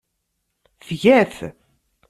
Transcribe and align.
Tga-t. 0.87 1.37